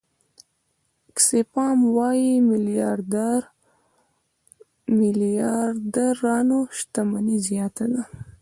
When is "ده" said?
7.93-8.01